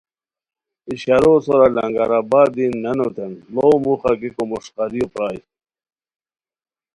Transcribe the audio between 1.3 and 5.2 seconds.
سورا لنگر آباد دی نانوتین ڑو موخہ گیکومݰقاریو